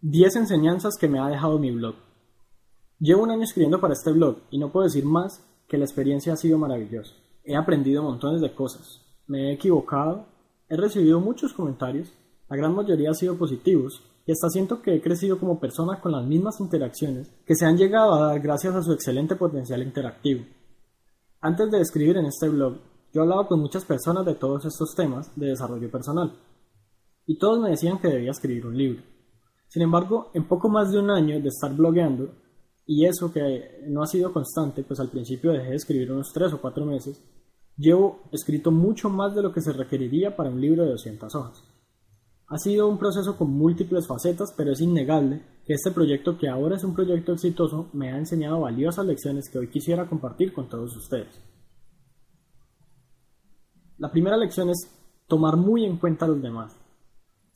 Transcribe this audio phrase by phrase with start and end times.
[0.00, 1.96] 10 enseñanzas que me ha dejado mi blog.
[3.00, 6.32] Llevo un año escribiendo para este blog y no puedo decir más que la experiencia
[6.32, 7.14] ha sido maravillosa.
[7.42, 10.26] He aprendido montones de cosas, me he equivocado,
[10.68, 12.12] he recibido muchos comentarios,
[12.48, 16.12] la gran mayoría han sido positivos y hasta siento que he crecido como persona con
[16.12, 20.44] las mismas interacciones que se han llegado a dar gracias a su excelente potencial interactivo.
[21.40, 22.78] Antes de escribir en este blog,
[23.12, 26.38] yo hablaba con muchas personas de todos estos temas de desarrollo personal
[27.26, 29.17] y todos me decían que debía escribir un libro.
[29.68, 32.34] Sin embargo, en poco más de un año de estar blogueando,
[32.86, 36.54] y eso que no ha sido constante, pues al principio dejé de escribir unos 3
[36.54, 37.22] o 4 meses,
[37.76, 41.62] llevo escrito mucho más de lo que se requeriría para un libro de 200 hojas.
[42.48, 46.76] Ha sido un proceso con múltiples facetas, pero es innegable que este proyecto, que ahora
[46.76, 50.96] es un proyecto exitoso, me ha enseñado valiosas lecciones que hoy quisiera compartir con todos
[50.96, 51.38] ustedes.
[53.98, 54.90] La primera lección es
[55.26, 56.74] tomar muy en cuenta a los demás.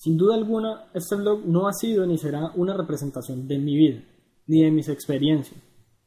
[0.03, 4.03] Sin duda alguna, este blog no ha sido ni será una representación de mi vida,
[4.49, 5.63] ni de mis experiencias.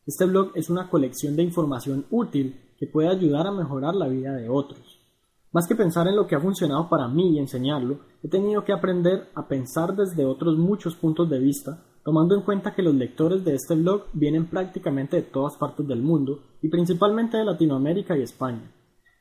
[0.06, 4.34] Este blog es una colección de información útil que puede ayudar a mejorar la vida
[4.34, 5.00] de otros.
[5.54, 8.74] Más que pensar en lo que ha funcionado para mí y enseñarlo, he tenido que
[8.74, 13.46] aprender a pensar desde otros muchos puntos de vista, tomando en cuenta que los lectores
[13.46, 18.24] de este blog vienen prácticamente de todas partes del mundo y principalmente de Latinoamérica y
[18.24, 18.70] España.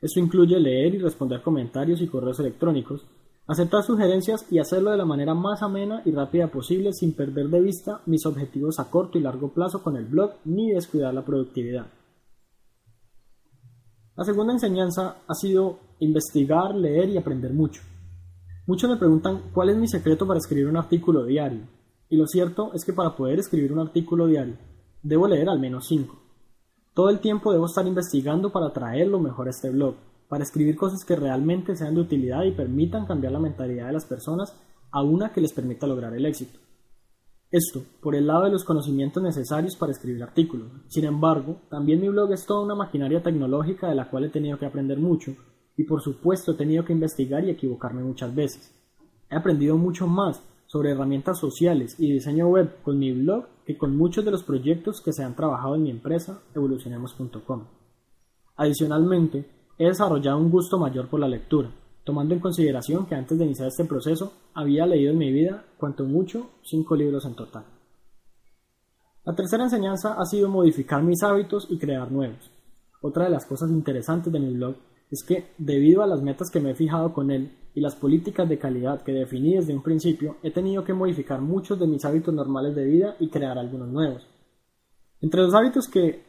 [0.01, 3.05] Esto incluye leer y responder comentarios y correos electrónicos,
[3.47, 7.61] Aceptar sugerencias y hacerlo de la manera más amena y rápida posible sin perder de
[7.61, 11.85] vista mis objetivos a corto y largo plazo con el blog ni descuidar la productividad.
[14.15, 17.83] La segunda enseñanza ha sido investigar, leer y aprender mucho.
[18.65, 21.67] Muchos me preguntan cuál es mi secreto para escribir un artículo diario,
[22.09, 24.55] y lo cierto es que para poder escribir un artículo diario
[25.03, 26.19] debo leer al menos 5.
[26.95, 29.95] Todo el tiempo debo estar investigando para traer lo mejor a este blog,
[30.27, 34.05] para escribir cosas que realmente sean de utilidad y permitan cambiar la mentalidad de las
[34.05, 34.55] personas
[34.91, 36.59] a una que les permita lograr el éxito.
[37.51, 40.67] Esto, por el lado de los conocimientos necesarios para escribir artículos.
[40.87, 44.57] Sin embargo, también mi blog es toda una maquinaria tecnológica de la cual he tenido
[44.57, 45.35] que aprender mucho
[45.77, 48.73] y por supuesto he tenido que investigar y equivocarme muchas veces.
[49.29, 53.95] He aprendido mucho más sobre herramientas sociales y diseño web con mi blog que con
[53.95, 57.67] muchos de los proyectos que se han trabajado en mi empresa evolucionemos.com.
[58.57, 59.45] Adicionalmente,
[59.77, 61.69] He desarrollado un gusto mayor por la lectura,
[62.05, 66.05] tomando en consideración que antes de iniciar este proceso había leído en mi vida, cuanto
[66.05, 67.65] mucho, cinco libros en total.
[69.25, 72.51] La tercera enseñanza ha sido modificar mis hábitos y crear nuevos.
[73.01, 74.75] Otra de las cosas interesantes de mi blog
[75.11, 78.47] es que, debido a las metas que me he fijado con él y las políticas
[78.47, 82.33] de calidad que definí desde un principio, he tenido que modificar muchos de mis hábitos
[82.33, 84.25] normales de vida y crear algunos nuevos.
[85.21, 86.23] Entre los hábitos que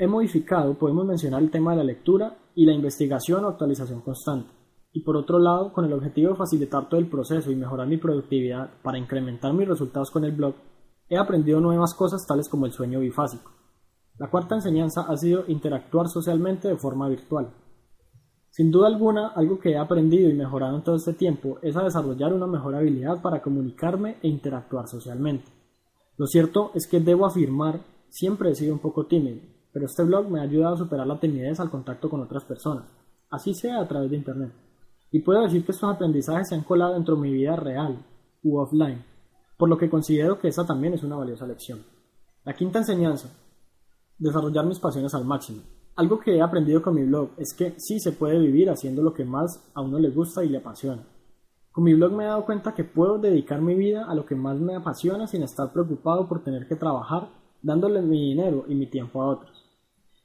[0.00, 4.48] he modificado podemos mencionar el tema de la lectura y la investigación o actualización constante.
[4.92, 7.98] Y por otro lado, con el objetivo de facilitar todo el proceso y mejorar mi
[7.98, 10.54] productividad para incrementar mis resultados con el blog,
[11.06, 13.52] he aprendido nuevas cosas tales como el sueño bifásico.
[14.16, 17.52] La cuarta enseñanza ha sido interactuar socialmente de forma virtual.
[18.48, 21.84] Sin duda alguna, algo que he aprendido y mejorado en todo este tiempo es a
[21.84, 25.52] desarrollar una mejor habilidad para comunicarme e interactuar socialmente.
[26.16, 30.28] Lo cierto es que debo afirmar, siempre he sido un poco tímido, pero este blog
[30.28, 32.84] me ha ayudado a superar la timidez al contacto con otras personas,
[33.30, 34.52] así sea a través de Internet.
[35.12, 37.98] Y puedo decir que estos aprendizajes se han colado dentro de mi vida real
[38.42, 39.04] u offline,
[39.56, 41.84] por lo que considero que esa también es una valiosa lección.
[42.44, 43.28] La quinta enseñanza,
[44.18, 45.62] desarrollar mis pasiones al máximo.
[45.96, 49.12] Algo que he aprendido con mi blog es que sí se puede vivir haciendo lo
[49.12, 51.02] que más a uno le gusta y le apasiona.
[51.72, 54.34] Con mi blog me he dado cuenta que puedo dedicar mi vida a lo que
[54.34, 57.28] más me apasiona sin estar preocupado por tener que trabajar
[57.62, 59.59] dándole mi dinero y mi tiempo a otros.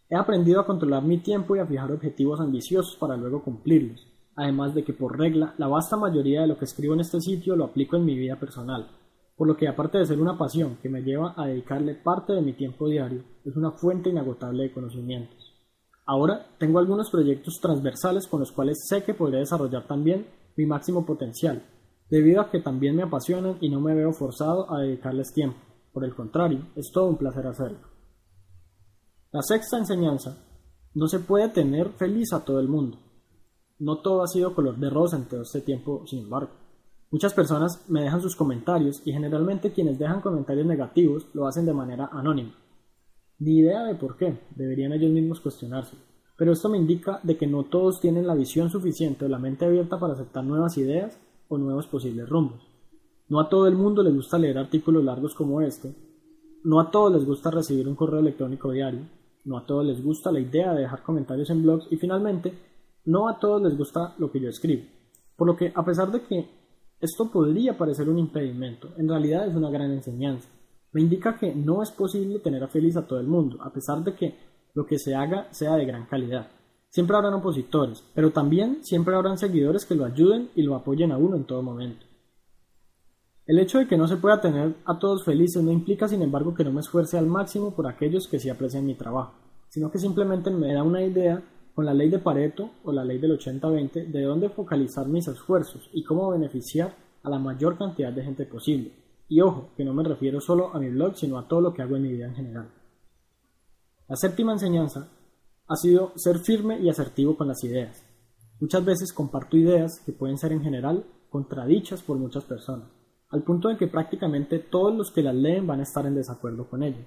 [0.08, 4.06] He aprendido a controlar mi tiempo y a fijar objetivos ambiciosos para luego cumplirlos,
[4.36, 7.56] además de que por regla la vasta mayoría de lo que escribo en este sitio
[7.56, 8.88] lo aplico en mi vida personal,
[9.36, 12.44] por lo que aparte de ser una pasión que me lleva a dedicarle parte de
[12.44, 15.54] mi tiempo diario, es una fuente inagotable de conocimientos.
[16.06, 21.04] Ahora tengo algunos proyectos transversales con los cuales sé que podré desarrollar también mi máximo
[21.04, 21.64] potencial,
[22.12, 25.58] debido a que también me apasionan y no me veo forzado a dedicarles tiempo.
[25.92, 27.95] Por el contrario, es todo un placer hacerlo.
[29.36, 30.38] La sexta enseñanza.
[30.94, 33.00] No se puede tener feliz a todo el mundo.
[33.80, 36.52] No todo ha sido color de rosa en todo este tiempo, sin embargo.
[37.12, 41.74] Muchas personas me dejan sus comentarios y generalmente quienes dejan comentarios negativos lo hacen de
[41.74, 42.56] manera anónima.
[43.40, 45.98] Ni idea de por qué, deberían ellos mismos cuestionarse.
[46.38, 49.66] Pero esto me indica de que no todos tienen la visión suficiente o la mente
[49.66, 52.66] abierta para aceptar nuevas ideas o nuevos posibles rumbos.
[53.28, 55.94] No a todo el mundo le gusta leer artículos largos como este,
[56.64, 59.02] no a todos les gusta recibir un correo electrónico diario,
[59.46, 62.54] no a todos les gusta la idea de dejar comentarios en blogs y finalmente,
[63.06, 64.84] no a todos les gusta lo que yo escribo.
[65.36, 66.66] Por lo que, a pesar de que
[67.00, 70.50] Esto podría parecer un impedimento, en realidad es una gran enseñanza.
[70.94, 74.16] Me indica que no es posible tener feliz a todo el mundo, a pesar de
[74.16, 74.34] que
[74.74, 76.48] lo que se haga sea de gran calidad.
[76.90, 81.18] Siempre habrán opositores, pero también siempre habrán seguidores que lo ayuden y lo apoyen a
[81.18, 82.06] uno en todo momento.
[83.46, 86.56] El hecho de que no se pueda tener a todos felices no implica, sin embargo,
[86.56, 89.34] que no me esfuerce al máximo por aquellos que sí aprecian mi trabajo,
[89.70, 91.44] sino que simplemente me da una idea
[91.76, 95.90] con la ley de Pareto o la ley del 80-20 de dónde focalizar mis esfuerzos
[95.94, 98.94] y cómo beneficiar a la mayor cantidad de gente posible.
[99.28, 101.84] Y ojo, que no me refiero solo a mi blog, sino a todo lo que
[101.84, 102.70] hago en mi vida en general.
[104.08, 105.10] La séptima enseñanza
[105.68, 108.04] ha sido ser firme y asertivo con las ideas.
[108.60, 112.88] Muchas veces comparto ideas que pueden ser en general contradichas por muchas personas,
[113.30, 116.70] al punto de que prácticamente todos los que las leen van a estar en desacuerdo
[116.70, 117.06] con ellas.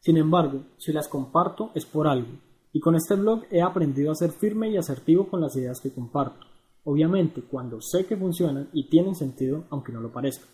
[0.00, 2.38] Sin embargo, si las comparto es por algo,
[2.72, 5.92] y con este blog he aprendido a ser firme y asertivo con las ideas que
[5.92, 6.46] comparto,
[6.84, 10.46] obviamente cuando sé que funcionan y tienen sentido aunque no lo parezca.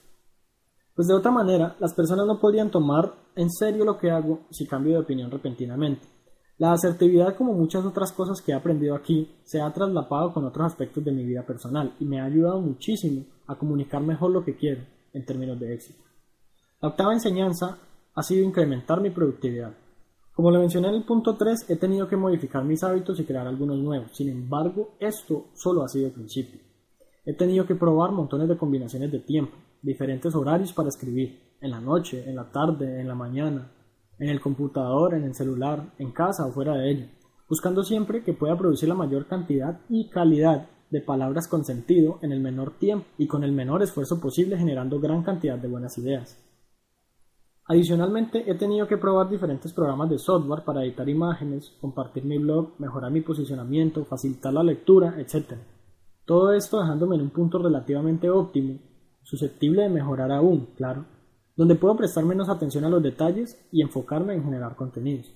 [0.94, 4.66] Pues de otra manera, las personas no podrían tomar en serio lo que hago si
[4.66, 6.06] cambio de opinión repentinamente.
[6.58, 10.66] La asertividad, como muchas otras cosas que he aprendido aquí, se ha traslapado con otros
[10.66, 14.56] aspectos de mi vida personal y me ha ayudado muchísimo a comunicar mejor lo que
[14.56, 14.82] quiero
[15.12, 16.02] en términos de éxito.
[16.80, 17.78] La octava enseñanza
[18.14, 19.72] ha sido incrementar mi productividad.
[20.34, 23.46] Como lo mencioné en el punto 3, he tenido que modificar mis hábitos y crear
[23.46, 24.16] algunos nuevos.
[24.16, 26.60] Sin embargo, esto solo ha sido el principio.
[27.24, 31.80] He tenido que probar montones de combinaciones de tiempo, diferentes horarios para escribir, en la
[31.80, 33.70] noche, en la tarde, en la mañana,
[34.18, 37.10] en el computador, en el celular, en casa o fuera de ella,
[37.48, 42.32] buscando siempre que pueda producir la mayor cantidad y calidad de palabras con sentido en
[42.32, 46.38] el menor tiempo y con el menor esfuerzo posible generando gran cantidad de buenas ideas.
[47.64, 52.74] Adicionalmente, he tenido que probar diferentes programas de software para editar imágenes, compartir mi blog,
[52.78, 55.54] mejorar mi posicionamiento, facilitar la lectura, etc.
[56.26, 58.78] Todo esto dejándome en un punto relativamente óptimo
[59.22, 61.06] susceptible de mejorar aún, claro,
[61.56, 65.32] donde puedo prestar menos atención a los detalles y enfocarme en generar contenidos.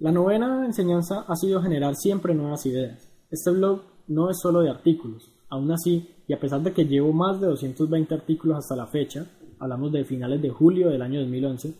[0.00, 3.13] La novena enseñanza ha sido generar siempre nuevas ideas.
[3.34, 7.12] Este blog no es solo de artículos, aún así, y a pesar de que llevo
[7.12, 9.26] más de 220 artículos hasta la fecha,
[9.58, 11.74] hablamos de finales de julio del año 2011,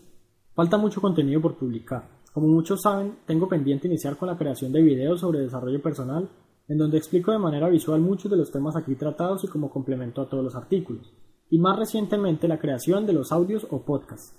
[0.53, 2.09] falta mucho contenido por publicar.
[2.33, 6.27] Como muchos saben, tengo pendiente iniciar con la creación de videos sobre desarrollo personal
[6.67, 10.21] en donde explico de manera visual muchos de los temas aquí tratados y como complemento
[10.21, 11.13] a todos los artículos,
[11.49, 14.37] y más recientemente la creación de los audios o podcasts.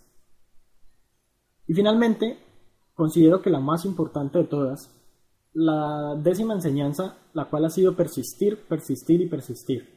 [1.66, 2.36] Y finalmente,
[2.92, 4.94] considero que la más importante de todas,
[5.58, 9.88] la décima enseñanza, la cual ha sido persistir, persistir y persistir.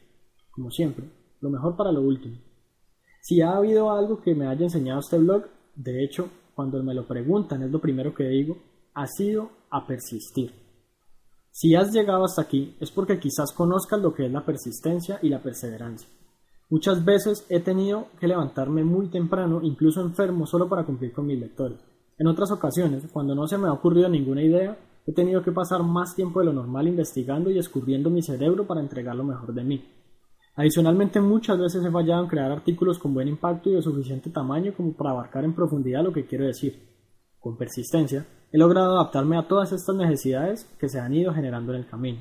[0.50, 1.04] Como siempre,
[1.42, 2.38] lo mejor para lo último.
[3.20, 5.44] Si ha habido algo que me haya enseñado este blog,
[5.76, 8.56] de hecho, cuando me lo preguntan es lo primero que digo,
[8.94, 10.50] ha sido a persistir.
[11.50, 15.28] Si has llegado hasta aquí es porque quizás conozcas lo que es la persistencia y
[15.28, 16.08] la perseverancia.
[16.70, 21.38] Muchas veces he tenido que levantarme muy temprano, incluso enfermo, solo para cumplir con mis
[21.38, 21.78] lectores.
[22.16, 24.78] En otras ocasiones, cuando no se me ha ocurrido ninguna idea,
[25.10, 28.80] he tenido que pasar más tiempo de lo normal investigando y escurriendo mi cerebro para
[28.80, 29.84] entregar lo mejor de mí.
[30.54, 34.72] Adicionalmente, muchas veces he fallado en crear artículos con buen impacto y de suficiente tamaño
[34.76, 36.88] como para abarcar en profundidad lo que quiero decir.
[37.40, 41.80] Con persistencia, he logrado adaptarme a todas estas necesidades que se han ido generando en
[41.80, 42.20] el camino.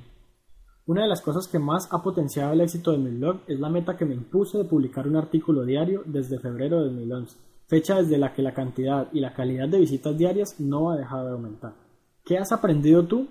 [0.88, 3.70] Una de las cosas que más ha potenciado el éxito de mi blog es la
[3.70, 8.18] meta que me impuse de publicar un artículo diario desde febrero de 2011, fecha desde
[8.18, 11.89] la que la cantidad y la calidad de visitas diarias no ha dejado de aumentar.
[12.30, 13.28] ¿Qué has aprendido tú?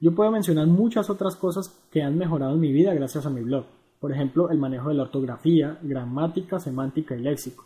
[0.00, 3.42] Yo puedo mencionar muchas otras cosas que han mejorado en mi vida gracias a mi
[3.42, 3.64] blog.
[4.00, 7.64] Por ejemplo, el manejo de la ortografía, gramática, semántica y léxico.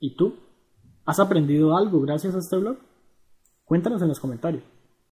[0.00, 0.34] ¿Y tú?
[1.04, 2.78] ¿Has aprendido algo gracias a este blog?
[3.62, 4.64] Cuéntanos en los comentarios.